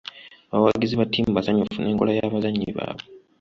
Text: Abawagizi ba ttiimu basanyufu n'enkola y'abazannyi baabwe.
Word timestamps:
Abawagizi 0.53 0.95
ba 0.99 1.05
ttiimu 1.07 1.31
basanyufu 1.37 1.77
n'enkola 1.79 2.11
y'abazannyi 2.13 2.67
baabwe. 2.77 3.05